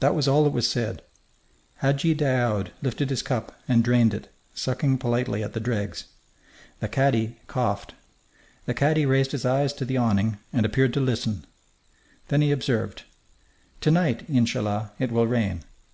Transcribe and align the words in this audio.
That 0.00 0.14
was 0.14 0.28
all 0.28 0.44
that 0.44 0.50
was 0.50 0.68
said. 0.68 1.00
Hadji 1.76 2.12
Daoud 2.12 2.72
lifted 2.82 3.08
his 3.08 3.22
cup 3.22 3.58
and 3.66 3.82
drained 3.82 4.12
it, 4.12 4.30
sucking 4.54 4.98
politely 4.98 5.42
at 5.42 5.54
the 5.54 5.60
dregs. 5.60 6.04
The 6.80 6.88
cadi 6.88 7.38
coughed. 7.46 7.94
The 8.66 8.74
cadi 8.74 9.06
raised 9.06 9.32
his 9.32 9.46
eyes 9.46 9.72
to 9.80 9.86
the 9.86 9.96
awning 9.96 10.36
and 10.52 10.66
appeared 10.66 10.92
to 10.92 11.00
listen. 11.00 11.46
Then 12.28 12.42
he 12.42 12.52
observed, 12.52 13.04
"To 13.80 13.90
night, 13.90 14.28
in 14.28 14.44
cha 14.44 14.60
'llah, 14.60 14.90
it 14.98 15.10
will 15.10 15.26
rain." 15.26 15.64